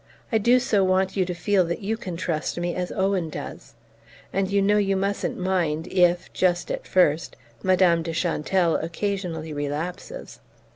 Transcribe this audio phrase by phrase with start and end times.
[0.31, 3.75] I do so want you to feel that you can trust me as Owen does.
[4.33, 10.39] And you know you mustn't mind if, just at first, Madame de Chantelle occasionally relapses."